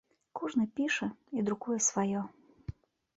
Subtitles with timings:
[0.37, 2.21] Кожны піша і друкуе сваё.